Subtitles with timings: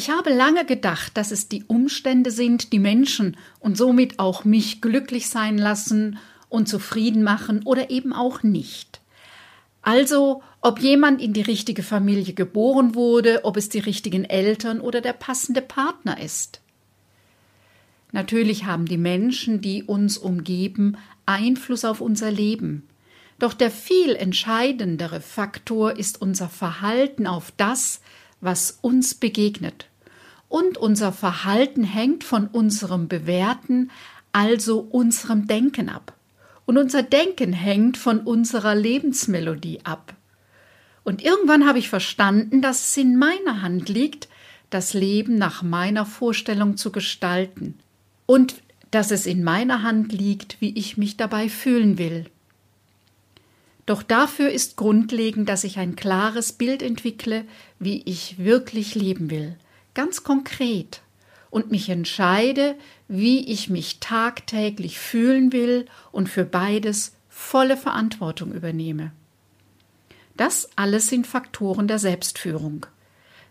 [0.00, 4.80] Ich habe lange gedacht, dass es die Umstände sind, die Menschen und somit auch mich
[4.80, 6.16] glücklich sein lassen
[6.48, 9.02] und zufrieden machen oder eben auch nicht.
[9.82, 15.02] Also, ob jemand in die richtige Familie geboren wurde, ob es die richtigen Eltern oder
[15.02, 16.62] der passende Partner ist.
[18.10, 20.96] Natürlich haben die Menschen, die uns umgeben,
[21.26, 22.88] Einfluss auf unser Leben.
[23.38, 28.00] Doch der viel entscheidendere Faktor ist unser Verhalten auf das,
[28.40, 29.89] was uns begegnet
[30.50, 33.90] und unser Verhalten hängt von unserem Bewerten,
[34.32, 36.12] also unserem Denken ab.
[36.66, 40.12] Und unser Denken hängt von unserer Lebensmelodie ab.
[41.04, 44.28] Und irgendwann habe ich verstanden, dass es in meiner Hand liegt,
[44.70, 47.78] das Leben nach meiner Vorstellung zu gestalten.
[48.26, 48.56] Und
[48.90, 52.26] dass es in meiner Hand liegt, wie ich mich dabei fühlen will.
[53.86, 57.44] Doch dafür ist grundlegend, dass ich ein klares Bild entwickle,
[57.78, 59.54] wie ich wirklich leben will–
[59.94, 61.02] ganz konkret
[61.50, 62.76] und mich entscheide,
[63.08, 69.12] wie ich mich tagtäglich fühlen will und für beides volle Verantwortung übernehme.
[70.36, 72.86] Das alles sind Faktoren der Selbstführung.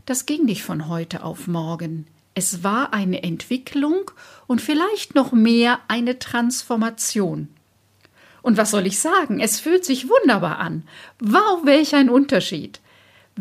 [0.06, 2.08] Das ging nicht von heute auf morgen.
[2.34, 4.10] Es war eine Entwicklung
[4.48, 7.50] und vielleicht noch mehr eine Transformation.
[8.42, 9.40] Und was soll ich sagen?
[9.40, 10.84] Es fühlt sich wunderbar an.
[11.20, 12.80] Wow, welch ein Unterschied.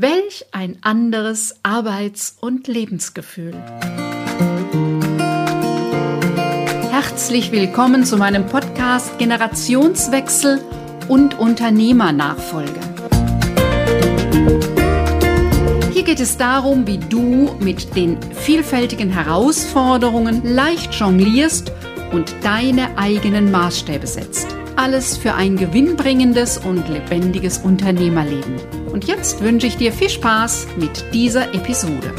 [0.00, 3.52] Welch ein anderes Arbeits- und Lebensgefühl.
[6.92, 10.60] Herzlich willkommen zu meinem Podcast Generationswechsel
[11.08, 12.78] und Unternehmernachfolge.
[15.92, 21.72] Hier geht es darum, wie du mit den vielfältigen Herausforderungen leicht jonglierst
[22.12, 24.46] und deine eigenen Maßstäbe setzt.
[24.76, 28.78] Alles für ein gewinnbringendes und lebendiges Unternehmerleben.
[28.98, 32.12] Und jetzt wünsche ich dir viel Spaß mit dieser Episode.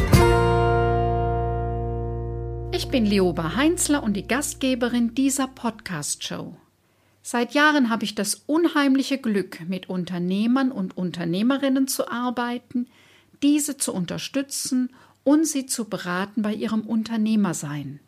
[2.74, 6.56] Ich bin Leoba Heinzler und die Gastgeberin dieser Podcast-Show.
[7.22, 12.88] Seit Jahren habe ich das unheimliche Glück, mit Unternehmern und Unternehmerinnen zu arbeiten,
[13.44, 14.90] diese zu unterstützen
[15.26, 18.00] und sie zu beraten bei ihrem Unternehmersein.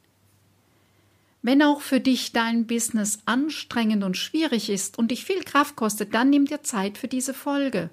[1.42, 6.14] Wenn auch für dich dein Business anstrengend und schwierig ist und dich viel Kraft kostet,
[6.14, 7.90] dann nimm dir Zeit für diese Folge.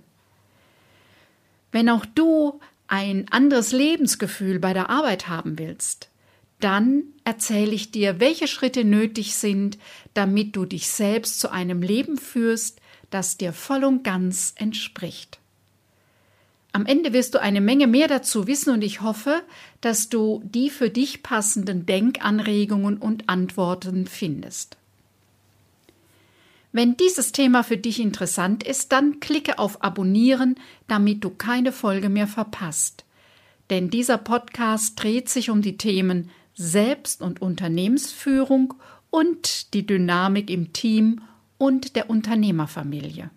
[1.72, 6.08] Wenn auch du ein anderes Lebensgefühl bei der Arbeit haben willst,
[6.60, 9.78] dann erzähle ich dir, welche Schritte nötig sind,
[10.14, 12.80] damit du dich selbst zu einem Leben führst,
[13.10, 15.38] das dir voll und ganz entspricht.
[16.72, 19.42] Am Ende wirst du eine Menge mehr dazu wissen und ich hoffe,
[19.80, 24.76] dass du die für dich passenden Denkanregungen und Antworten findest.
[26.72, 30.56] Wenn dieses Thema für dich interessant ist, dann klicke auf Abonnieren,
[30.86, 33.04] damit du keine Folge mehr verpasst.
[33.70, 38.74] Denn dieser Podcast dreht sich um die Themen Selbst- und Unternehmensführung
[39.10, 41.22] und die Dynamik im Team
[41.56, 43.30] und der Unternehmerfamilie.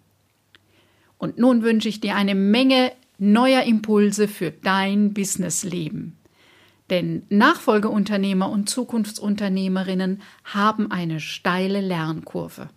[1.18, 6.18] Und nun wünsche ich dir eine Menge neuer Impulse für dein Businessleben.
[6.90, 12.70] Denn Nachfolgeunternehmer und Zukunftsunternehmerinnen haben eine steile Lernkurve.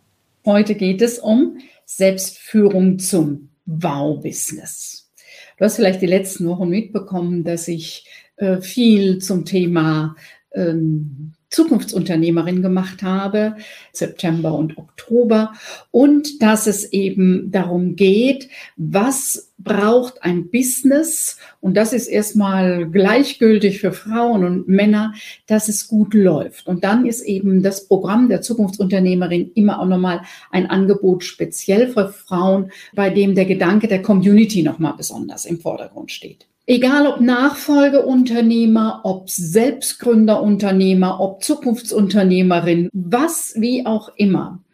[0.46, 1.56] Heute geht es um
[1.86, 5.10] Selbstführung zum Wow-Business.
[5.56, 8.06] Du hast vielleicht die letzten Wochen mitbekommen, dass ich
[8.36, 10.16] äh, viel zum Thema
[10.52, 13.56] ähm, Zukunftsunternehmerin gemacht habe,
[13.92, 15.52] September und Oktober,
[15.90, 23.80] und dass es eben darum geht, was braucht ein Business, und das ist erstmal gleichgültig
[23.80, 25.14] für Frauen und Männer,
[25.46, 26.66] dass es gut läuft.
[26.66, 32.08] Und dann ist eben das Programm der Zukunftsunternehmerin immer auch nochmal ein Angebot speziell für
[32.08, 36.46] Frauen, bei dem der Gedanke der Community nochmal besonders im Vordergrund steht.
[36.66, 44.64] Egal ob Nachfolgeunternehmer, ob Selbstgründerunternehmer, ob Zukunftsunternehmerin, was wie auch immer.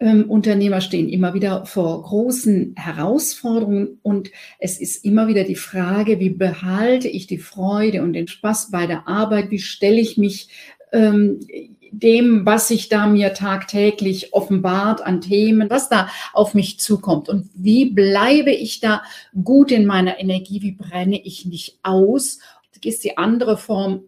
[0.00, 6.18] Ähm, Unternehmer stehen immer wieder vor großen Herausforderungen und es ist immer wieder die Frage,
[6.18, 10.48] wie behalte ich die Freude und den Spaß bei der Arbeit, wie stelle ich mich
[10.92, 11.38] ähm,
[11.92, 17.48] dem, was sich da mir tagtäglich offenbart an Themen, was da auf mich zukommt und
[17.54, 19.02] wie bleibe ich da
[19.42, 22.38] gut in meiner Energie, wie brenne ich nicht aus.
[22.84, 24.04] Ist die andere Form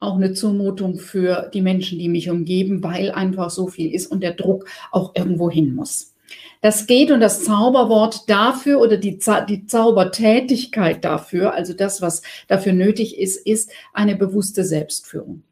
[0.00, 4.22] auch eine Zumutung für die Menschen, die mich umgeben, weil einfach so viel ist und
[4.22, 6.14] der Druck auch irgendwo hin muss.
[6.60, 12.72] Das geht und das Zauberwort dafür oder die, die Zaubertätigkeit dafür, also das, was dafür
[12.72, 15.42] nötig ist, ist eine bewusste Selbstführung.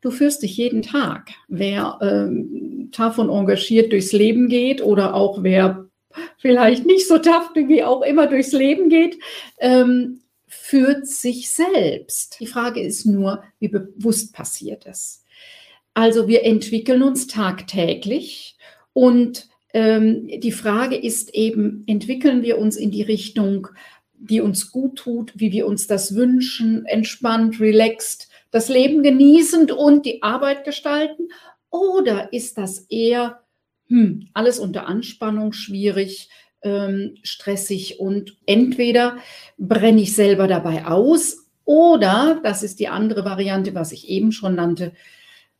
[0.00, 1.30] Du führst dich jeden Tag.
[1.48, 5.86] Wer ähm, tough und engagiert durchs Leben geht oder auch wer
[6.38, 9.18] vielleicht nicht so tough wie auch immer durchs Leben geht,
[9.58, 12.38] ähm, führt sich selbst.
[12.40, 15.24] Die Frage ist nur, wie bewusst passiert es.
[15.94, 18.56] Also wir entwickeln uns tagtäglich
[18.92, 23.68] und ähm, die Frage ist eben, entwickeln wir uns in die Richtung,
[24.14, 30.06] die uns gut tut, wie wir uns das wünschen, entspannt, relaxed, das Leben genießend und
[30.06, 31.28] die Arbeit gestalten?
[31.70, 33.40] Oder ist das eher
[33.88, 36.28] hm, alles unter Anspannung, schwierig,
[36.62, 39.18] ähm, stressig und entweder
[39.58, 44.56] brenne ich selber dabei aus oder, das ist die andere Variante, was ich eben schon
[44.56, 44.92] nannte,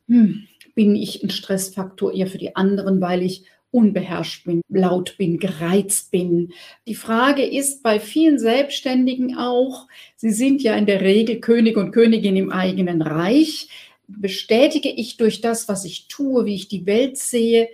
[0.07, 5.39] hm, bin ich ein Stressfaktor eher für die anderen, weil ich unbeherrscht bin, laut bin,
[5.39, 6.53] gereizt bin.
[6.87, 11.91] Die Frage ist bei vielen Selbstständigen auch, sie sind ja in der Regel König und
[11.91, 13.69] Königin im eigenen Reich.
[14.07, 17.69] Bestätige ich durch das, was ich tue, wie ich die Welt sehe,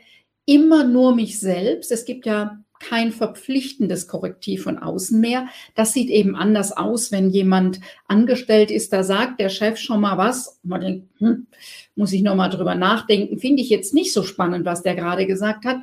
[0.46, 1.92] immer nur mich selbst?
[1.92, 5.48] Es gibt ja kein verpflichtendes Korrektiv von außen mehr.
[5.76, 10.18] Das sieht eben anders aus, wenn jemand angestellt ist, da sagt der Chef schon mal
[10.18, 10.60] was.
[10.64, 11.48] Man denkt, hm,
[11.96, 13.40] muss ich noch mal drüber nachdenken.
[13.40, 15.78] Finde ich jetzt nicht so spannend, was der gerade gesagt hat.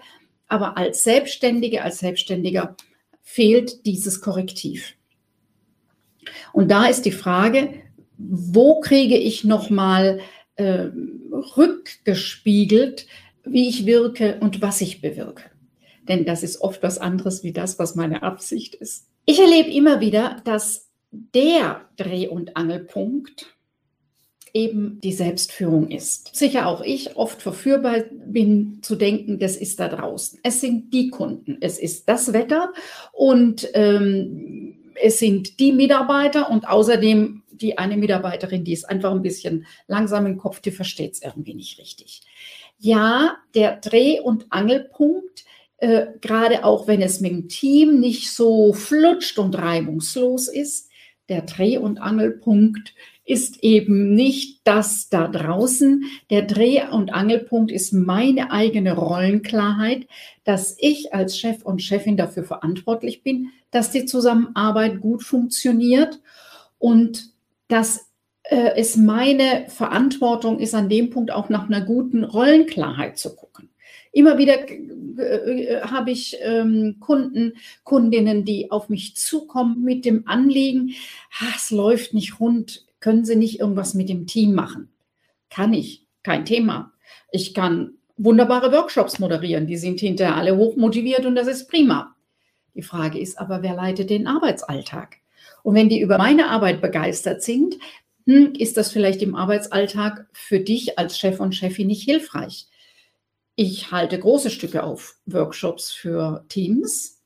[0.48, 2.76] Aber als Selbstständige, als Selbstständiger
[3.22, 4.94] fehlt dieses Korrektiv.
[6.52, 7.74] Und da ist die Frage,
[8.16, 10.20] wo kriege ich noch mal
[10.56, 10.88] äh,
[11.56, 13.06] rückgespiegelt,
[13.44, 15.53] wie ich wirke und was ich bewirke
[16.08, 19.06] denn das ist oft was anderes wie das, was meine Absicht ist.
[19.26, 23.54] Ich erlebe immer wieder, dass der Dreh- und Angelpunkt
[24.52, 26.34] eben die Selbstführung ist.
[26.34, 30.38] Sicher auch ich oft verführbar bin zu denken, das ist da draußen.
[30.44, 32.72] Es sind die Kunden, es ist das Wetter
[33.12, 39.22] und ähm, es sind die Mitarbeiter und außerdem die eine Mitarbeiterin, die ist einfach ein
[39.22, 42.22] bisschen langsam im Kopf, die versteht es irgendwie nicht richtig.
[42.78, 45.44] Ja, der Dreh- und Angelpunkt
[45.84, 50.88] äh, gerade auch wenn es mit dem Team nicht so flutscht und reibungslos ist,
[51.28, 52.94] der Dreh- und Angelpunkt
[53.26, 56.04] ist eben nicht das da draußen.
[56.30, 60.06] Der Dreh- und Angelpunkt ist meine eigene Rollenklarheit,
[60.44, 66.18] dass ich als Chef und Chefin dafür verantwortlich bin, dass die Zusammenarbeit gut funktioniert
[66.78, 67.30] und
[67.68, 68.10] dass
[68.44, 73.68] äh, es meine Verantwortung ist, an dem Punkt auch nach einer guten Rollenklarheit zu gucken.
[74.14, 80.26] Immer wieder äh, äh, habe ich ähm, Kunden, Kundinnen, die auf mich zukommen mit dem
[80.28, 80.94] Anliegen,
[81.54, 84.88] es läuft nicht rund, können Sie nicht irgendwas mit dem Team machen?
[85.50, 86.92] Kann ich, kein Thema.
[87.32, 92.14] Ich kann wunderbare Workshops moderieren, die sind hinterher alle hochmotiviert und das ist prima.
[92.76, 95.16] Die Frage ist aber, wer leitet den Arbeitsalltag?
[95.64, 97.76] Und wenn die über meine Arbeit begeistert sind,
[98.26, 102.68] hm, ist das vielleicht im Arbeitsalltag für dich als Chef und Chefin nicht hilfreich.
[103.56, 107.20] Ich halte große Stücke auf Workshops für Teams.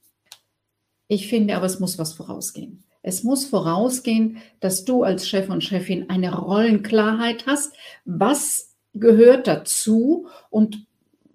[1.07, 2.85] Ich finde aber, es muss was vorausgehen.
[3.03, 7.75] Es muss vorausgehen, dass du als Chef und Chefin eine Rollenklarheit hast.
[8.05, 10.87] Was gehört dazu und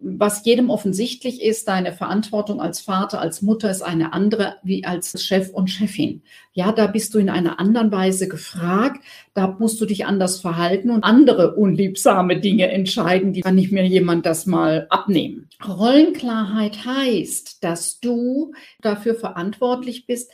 [0.04, 5.24] was jedem offensichtlich ist, deine Verantwortung als Vater, als Mutter ist eine andere wie als
[5.24, 6.22] Chef und Chefin.
[6.54, 9.04] Ja, da bist du in einer anderen Weise gefragt,
[9.34, 13.86] da musst du dich anders verhalten und andere unliebsame Dinge entscheiden, die kann nicht mir
[13.86, 15.48] jemand das mal abnehmen.
[15.66, 20.30] Rollenklarheit heißt, dass du dafür verantwortlich bist,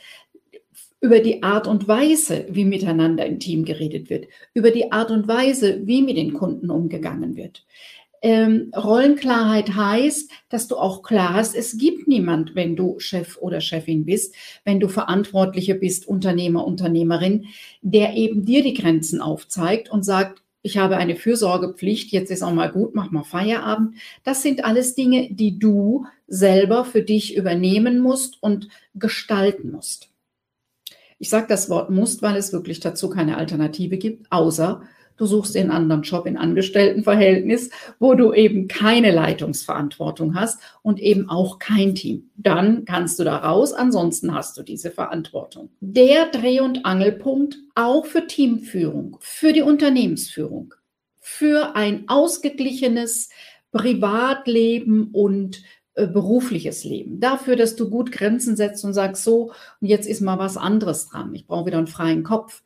[1.00, 5.26] über die Art und Weise, wie miteinander im Team geredet wird, über die Art und
[5.28, 7.64] Weise, wie mit den Kunden umgegangen wird.
[8.22, 13.62] Ähm, Rollenklarheit heißt, dass du auch klar hast, es gibt niemand, wenn du Chef oder
[13.62, 14.34] Chefin bist,
[14.64, 17.46] wenn du Verantwortliche bist, Unternehmer, Unternehmerin,
[17.80, 22.52] der eben dir die Grenzen aufzeigt und sagt, ich habe eine Fürsorgepflicht, jetzt ist auch
[22.52, 23.94] mal gut, mach mal Feierabend.
[24.24, 30.10] Das sind alles Dinge, die du selber für dich übernehmen musst und gestalten musst.
[31.18, 34.82] Ich sage das Wort musst, weil es wirklich dazu keine Alternative gibt, außer
[35.20, 41.28] Du suchst einen anderen Job in Angestelltenverhältnis, wo du eben keine Leitungsverantwortung hast und eben
[41.28, 42.30] auch kein Team.
[42.36, 45.68] Dann kannst du da raus, ansonsten hast du diese Verantwortung.
[45.80, 50.72] Der Dreh- und Angelpunkt auch für Teamführung, für die Unternehmensführung,
[51.20, 53.28] für ein ausgeglichenes
[53.72, 55.62] Privatleben und
[55.96, 57.20] äh, berufliches Leben.
[57.20, 61.10] Dafür, dass du gut Grenzen setzt und sagst, so, und jetzt ist mal was anderes
[61.10, 61.34] dran.
[61.34, 62.62] Ich brauche wieder einen freien Kopf.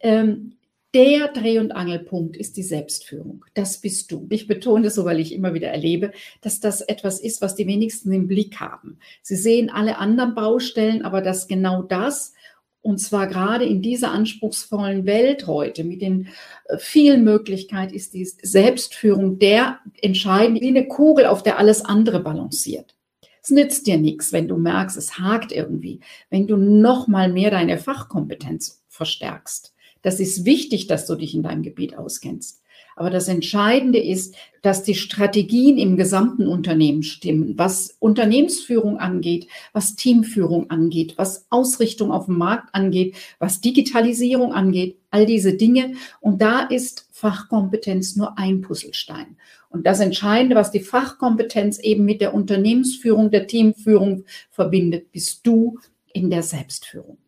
[0.00, 0.54] Ähm,
[0.94, 3.44] der Dreh- und Angelpunkt ist die Selbstführung.
[3.54, 4.26] Das bist du.
[4.30, 7.66] Ich betone das so, weil ich immer wieder erlebe, dass das etwas ist, was die
[7.66, 8.98] wenigsten im Blick haben.
[9.22, 12.32] Sie sehen alle anderen Baustellen, aber dass genau das,
[12.80, 16.28] und zwar gerade in dieser anspruchsvollen Welt heute mit den
[16.66, 22.20] äh, vielen Möglichkeiten, ist die Selbstführung der entscheidend wie eine Kugel, auf der alles andere
[22.20, 22.94] balanciert.
[23.42, 27.50] Es nützt dir nichts, wenn du merkst, es hakt irgendwie, wenn du noch mal mehr
[27.50, 29.74] deine Fachkompetenz verstärkst.
[30.02, 32.62] Das ist wichtig, dass du dich in deinem Gebiet auskennst.
[32.98, 39.94] Aber das Entscheidende ist, dass die Strategien im gesamten Unternehmen stimmen, was Unternehmensführung angeht, was
[39.94, 45.92] Teamführung angeht, was Ausrichtung auf dem Markt angeht, was Digitalisierung angeht, all diese Dinge.
[46.20, 49.36] Und da ist Fachkompetenz nur ein Puzzlestein.
[49.70, 55.78] Und das Entscheidende, was die Fachkompetenz eben mit der Unternehmensführung, der Teamführung verbindet, bist du
[56.12, 57.18] in der Selbstführung.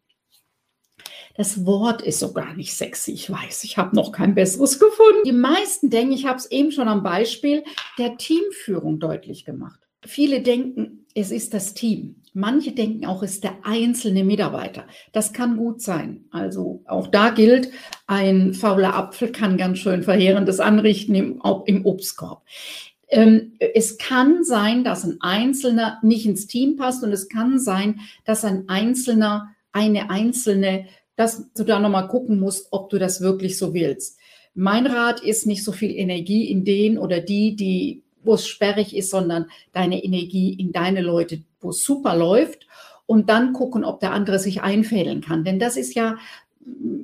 [1.34, 3.12] Das Wort ist so gar nicht sexy.
[3.12, 5.22] Ich weiß, ich habe noch kein besseres gefunden.
[5.24, 7.64] Die meisten denken, ich habe es eben schon am Beispiel
[7.98, 9.80] der Teamführung deutlich gemacht.
[10.04, 12.16] Viele denken, es ist das Team.
[12.32, 14.86] Manche denken auch, es ist der einzelne Mitarbeiter.
[15.12, 16.24] Das kann gut sein.
[16.30, 17.70] Also auch da gilt,
[18.06, 22.42] ein fauler Apfel kann ganz schön Verheerendes anrichten im, im Obstkorb.
[23.08, 28.00] Ähm, es kann sein, dass ein Einzelner nicht ins Team passt und es kann sein,
[28.24, 30.86] dass ein Einzelner, eine Einzelne
[31.20, 34.18] dass du da nochmal gucken musst, ob du das wirklich so willst.
[34.54, 38.96] Mein Rat ist nicht so viel Energie in den oder die, die, wo es sperrig
[38.96, 42.66] ist, sondern deine Energie in deine Leute, wo es super läuft
[43.04, 45.44] und dann gucken, ob der andere sich einfädeln kann.
[45.44, 46.16] Denn das ist ja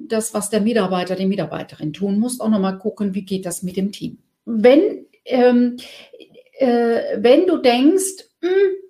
[0.08, 2.40] das, was der Mitarbeiter, die Mitarbeiterin tun muss.
[2.40, 4.16] Auch nochmal gucken, wie geht das mit dem Team.
[4.46, 5.76] Wenn, ähm,
[6.58, 8.85] äh, wenn du denkst, mh, hm,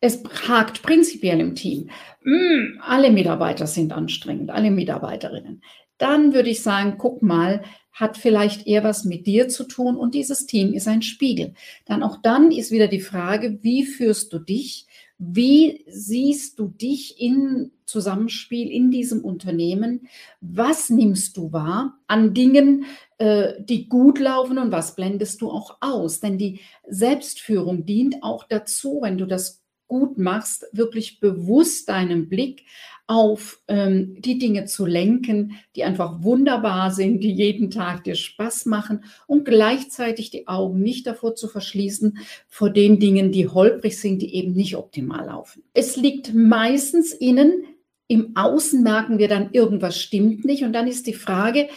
[0.00, 1.90] es hakt prinzipiell im Team.
[2.24, 5.62] Mm, alle Mitarbeiter sind anstrengend, alle Mitarbeiterinnen.
[5.98, 7.62] Dann würde ich sagen, guck mal,
[7.92, 11.54] hat vielleicht eher was mit dir zu tun und dieses Team ist ein Spiegel.
[11.84, 14.86] Dann auch dann ist wieder die Frage, wie führst du dich?
[15.18, 20.06] Wie siehst du dich in Zusammenspiel in diesem Unternehmen?
[20.40, 22.84] Was nimmst du wahr an Dingen,
[23.16, 26.20] äh, die gut laufen und was blendest du auch aus?
[26.20, 32.64] Denn die Selbstführung dient auch dazu, wenn du das gut machst, wirklich bewusst deinen Blick
[33.08, 38.66] auf ähm, die Dinge zu lenken, die einfach wunderbar sind, die jeden Tag dir Spaß
[38.66, 42.18] machen und gleichzeitig die Augen nicht davor zu verschließen
[42.48, 45.64] vor den Dingen, die holprig sind, die eben nicht optimal laufen.
[45.72, 47.64] Es liegt meistens innen,
[48.08, 51.68] im Außen merken wir dann, irgendwas stimmt nicht und dann ist die Frage,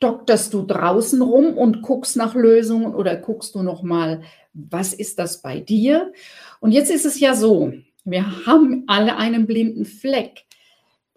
[0.00, 4.22] dokterst du draußen rum und guckst nach Lösungen oder guckst du noch mal
[4.58, 6.12] was ist das bei dir?
[6.60, 7.72] Und jetzt ist es ja so,
[8.04, 10.44] wir haben alle einen blinden Fleck.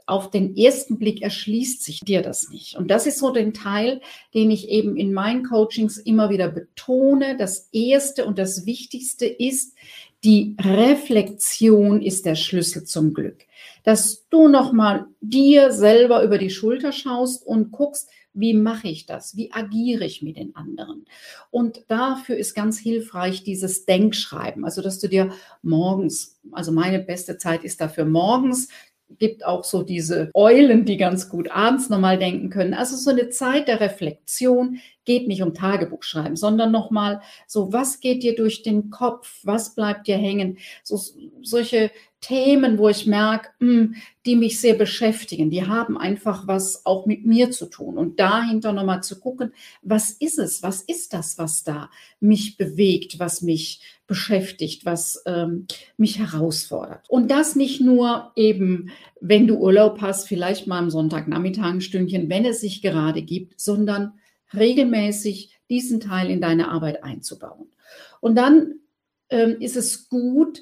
[0.05, 2.75] Auf den ersten Blick erschließt sich dir das nicht.
[2.75, 4.01] Und das ist so den Teil,
[4.33, 7.37] den ich eben in meinen Coachings immer wieder betone.
[7.37, 9.75] Das Erste und das Wichtigste ist,
[10.23, 13.45] die Reflexion ist der Schlüssel zum Glück.
[13.83, 19.35] Dass du nochmal dir selber über die Schulter schaust und guckst, wie mache ich das?
[19.35, 21.05] Wie agiere ich mit den anderen?
[21.49, 24.63] Und dafür ist ganz hilfreich dieses Denkschreiben.
[24.65, 28.69] Also, dass du dir morgens, also meine beste Zeit ist dafür morgens,
[29.17, 32.73] gibt auch so diese Eulen, die ganz gut abends nochmal denken können.
[32.73, 37.99] Also so eine Zeit der Reflexion geht nicht um Tagebuch schreiben, sondern nochmal so, was
[37.99, 39.39] geht dir durch den Kopf?
[39.43, 40.57] Was bleibt dir hängen?
[40.83, 40.99] So,
[41.41, 41.91] solche
[42.21, 43.95] Themen, wo ich merke, hm,
[44.27, 47.97] die mich sehr beschäftigen, die haben einfach was auch mit mir zu tun.
[47.97, 51.89] Und dahinter nochmal zu gucken, was ist es, was ist das, was da
[52.19, 55.65] mich bewegt, was mich beschäftigt, was ähm,
[55.97, 57.09] mich herausfordert.
[57.09, 62.29] Und das nicht nur eben, wenn du Urlaub hast, vielleicht mal am Sonntagnachmittag ein Stündchen,
[62.29, 64.13] wenn es sich gerade gibt, sondern
[64.53, 67.71] regelmäßig diesen Teil in deine Arbeit einzubauen.
[68.19, 68.79] Und dann
[69.29, 70.61] ähm, ist es gut,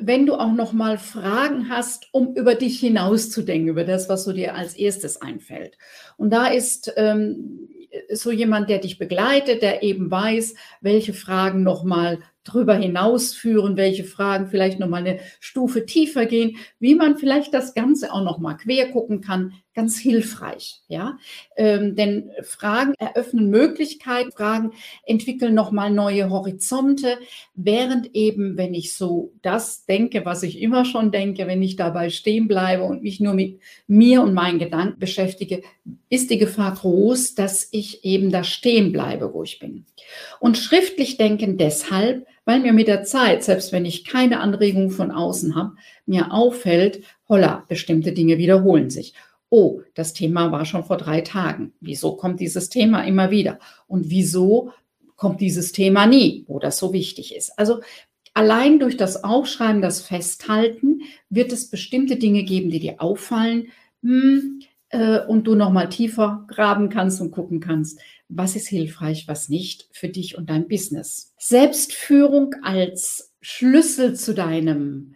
[0.00, 4.32] wenn du auch noch mal Fragen hast, um über dich hinauszudenken, über das, was so
[4.32, 5.76] dir als erstes einfällt.
[6.16, 7.68] Und da ist ähm,
[8.12, 14.04] so jemand, der dich begleitet, der eben weiß, welche Fragen noch mal drüber hinausführen, welche
[14.04, 18.38] Fragen vielleicht noch mal eine Stufe tiefer gehen, wie man vielleicht das Ganze auch noch
[18.38, 21.18] mal quer gucken kann, ganz hilfreich, ja.
[21.56, 24.72] Ähm, denn Fragen eröffnen Möglichkeiten, Fragen
[25.04, 27.18] entwickeln noch mal neue Horizonte,
[27.54, 32.10] während eben, wenn ich so das denke, was ich immer schon denke, wenn ich dabei
[32.10, 35.62] stehen bleibe und mich nur mit mir und meinen Gedanken beschäftige,
[36.08, 39.86] ist die Gefahr groß, dass ich eben da stehen bleibe, wo ich bin.
[40.40, 45.10] Und schriftlich denken deshalb, weil mir mit der Zeit, selbst wenn ich keine Anregung von
[45.10, 45.74] außen habe,
[46.06, 49.14] mir auffällt, holla, bestimmte Dinge wiederholen sich.
[49.56, 51.74] Oh, das Thema war schon vor drei Tagen.
[51.80, 53.60] Wieso kommt dieses Thema immer wieder?
[53.86, 54.72] Und wieso
[55.14, 57.56] kommt dieses Thema nie, wo das so wichtig ist?
[57.56, 57.80] Also
[58.32, 63.68] allein durch das Aufschreiben, das Festhalten, wird es bestimmte Dinge geben, die dir auffallen
[64.02, 64.58] hm,
[64.88, 69.86] äh, und du nochmal tiefer graben kannst und gucken kannst, was ist hilfreich, was nicht
[69.92, 71.32] für dich und dein Business.
[71.38, 75.14] Selbstführung als Schlüssel zu deinem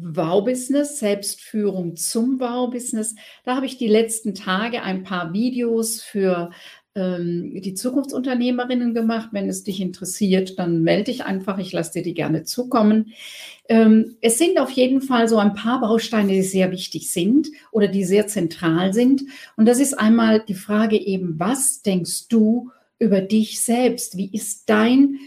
[0.00, 3.14] Wow-Business, Selbstführung zum Wow-Business.
[3.44, 6.50] Da habe ich die letzten Tage ein paar Videos für
[6.94, 9.30] ähm, die Zukunftsunternehmerinnen gemacht.
[9.32, 11.58] Wenn es dich interessiert, dann melde dich einfach.
[11.58, 13.12] Ich lasse dir die gerne zukommen.
[13.68, 17.88] Ähm, es sind auf jeden Fall so ein paar Bausteine, die sehr wichtig sind oder
[17.88, 19.22] die sehr zentral sind.
[19.56, 24.16] Und das ist einmal die Frage eben, was denkst du über dich selbst?
[24.16, 25.18] Wie ist dein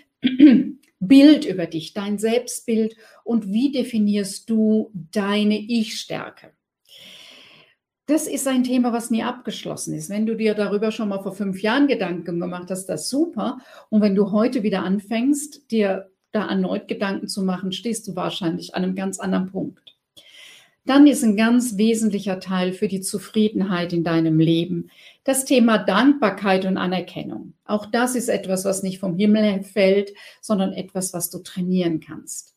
[1.02, 6.54] Bild über dich, dein Selbstbild und wie definierst du deine Ich-Stärke?
[8.06, 10.10] Das ist ein Thema, was nie abgeschlossen ist.
[10.10, 13.60] Wenn du dir darüber schon mal vor fünf Jahren Gedanken gemacht hast, das ist super.
[13.90, 18.76] Und wenn du heute wieder anfängst, dir da erneut Gedanken zu machen, stehst du wahrscheinlich
[18.76, 19.91] an einem ganz anderen Punkt.
[20.86, 24.90] Dann ist ein ganz wesentlicher Teil für die Zufriedenheit in deinem Leben
[25.24, 27.54] das Thema Dankbarkeit und Anerkennung.
[27.66, 32.56] Auch das ist etwas, was nicht vom Himmel fällt, sondern etwas, was du trainieren kannst.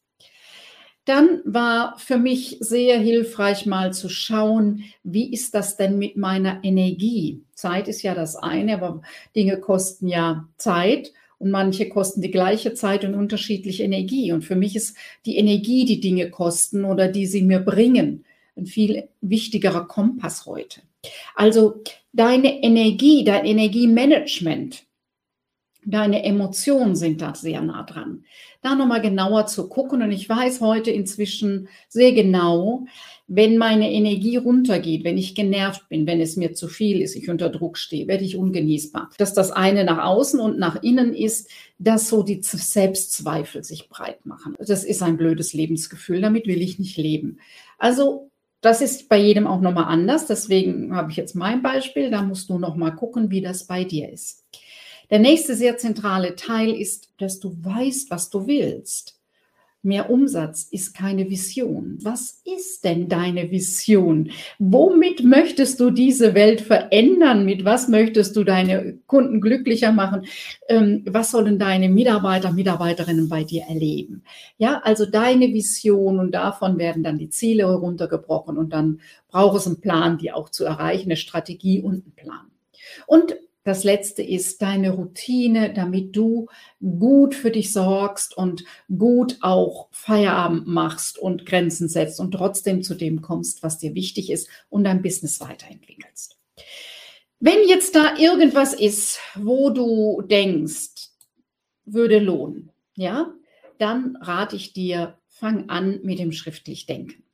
[1.04, 6.64] Dann war für mich sehr hilfreich mal zu schauen, wie ist das denn mit meiner
[6.64, 7.44] Energie?
[7.52, 9.02] Zeit ist ja das eine, aber
[9.36, 14.32] Dinge kosten ja Zeit und manche kosten die gleiche Zeit und unterschiedliche Energie.
[14.32, 18.24] Und für mich ist die Energie, die Dinge kosten oder die sie mir bringen,
[18.56, 20.82] ein viel wichtigerer Kompass heute.
[21.34, 24.84] Also deine Energie, dein Energiemanagement,
[25.84, 28.24] deine Emotionen sind da sehr nah dran.
[28.62, 30.02] Da nochmal genauer zu gucken.
[30.02, 32.86] Und ich weiß heute inzwischen sehr genau,
[33.26, 37.30] wenn meine Energie runtergeht, wenn ich genervt bin, wenn es mir zu viel ist, ich
[37.30, 39.10] unter Druck stehe, werde ich ungenießbar.
[39.16, 44.26] Dass das eine nach außen und nach innen ist, dass so die Selbstzweifel sich breit
[44.26, 44.54] machen.
[44.58, 46.20] Das ist ein blödes Lebensgefühl.
[46.20, 47.38] Damit will ich nicht leben.
[47.78, 50.26] Also das ist bei jedem auch nochmal anders.
[50.26, 52.10] Deswegen habe ich jetzt mein Beispiel.
[52.10, 54.44] Da musst du nochmal gucken, wie das bei dir ist.
[55.10, 59.18] Der nächste sehr zentrale Teil ist, dass du weißt, was du willst.
[59.84, 61.98] Mehr Umsatz ist keine Vision.
[62.02, 64.30] Was ist denn deine Vision?
[64.58, 67.44] Womit möchtest du diese Welt verändern?
[67.44, 70.22] Mit was möchtest du deine Kunden glücklicher machen?
[70.70, 74.22] Ähm, was sollen deine Mitarbeiter, Mitarbeiterinnen bei dir erleben?
[74.56, 79.66] Ja, also deine Vision und davon werden dann die Ziele heruntergebrochen und dann braucht es
[79.66, 82.50] einen Plan, die auch zu erreichen, eine Strategie und einen Plan.
[83.06, 86.48] Und das letzte ist deine Routine, damit du
[86.80, 88.64] gut für dich sorgst und
[88.96, 94.30] gut auch Feierabend machst und Grenzen setzt und trotzdem zu dem kommst, was dir wichtig
[94.30, 96.38] ist und dein Business weiterentwickelst.
[97.40, 101.10] Wenn jetzt da irgendwas ist, wo du denkst,
[101.86, 103.32] würde lohnen, ja,
[103.78, 107.24] dann rate ich dir, fang an mit dem schriftlich Denken.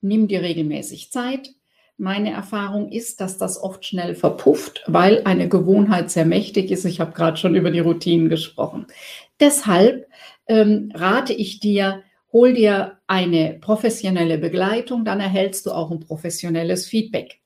[0.00, 1.54] Nimm dir regelmäßig Zeit,
[1.98, 6.84] meine Erfahrung ist, dass das oft schnell verpufft, weil eine Gewohnheit sehr mächtig ist.
[6.84, 8.86] Ich habe gerade schon über die Routinen gesprochen.
[9.40, 10.06] Deshalb
[10.46, 16.86] ähm, rate ich dir, hol dir eine professionelle Begleitung, dann erhältst du auch ein professionelles
[16.86, 17.40] Feedback.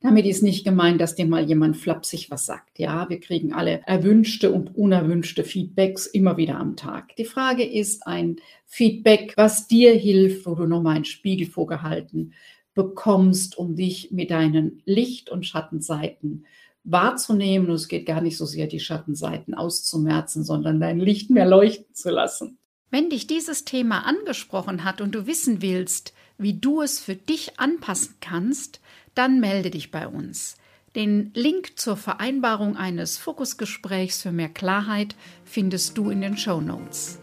[0.00, 2.78] Damit ist nicht gemeint, dass dir mal jemand flapsig was sagt.
[2.78, 7.16] Ja, wir kriegen alle erwünschte und unerwünschte Feedbacks immer wieder am Tag.
[7.16, 8.36] Die Frage ist ein
[8.66, 12.34] Feedback, was dir hilft, wo du nochmal einen Spiegel vorgehalten
[12.74, 16.44] bekommst, um dich mit deinen Licht- und Schattenseiten
[16.84, 17.68] wahrzunehmen.
[17.68, 21.94] Und es geht gar nicht so sehr, die Schattenseiten auszumerzen, sondern dein Licht mehr leuchten
[21.94, 22.58] zu lassen.
[22.90, 27.58] Wenn dich dieses Thema angesprochen hat und du wissen willst, wie du es für dich
[27.58, 28.80] anpassen kannst,
[29.14, 30.56] dann melde dich bei uns.
[30.94, 37.18] Den Link zur Vereinbarung eines Fokusgesprächs für mehr Klarheit findest du in den Show Notes.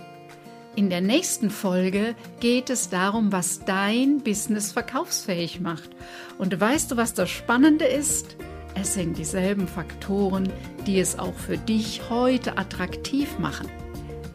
[0.75, 5.89] In der nächsten Folge geht es darum, was dein Business verkaufsfähig macht.
[6.37, 8.37] Und weißt du, was das Spannende ist?
[8.73, 10.51] Es sind dieselben Faktoren,
[10.87, 13.69] die es auch für dich heute attraktiv machen.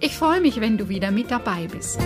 [0.00, 1.98] Ich freue mich, wenn du wieder mit dabei bist.